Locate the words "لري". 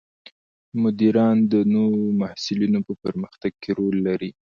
4.07-4.31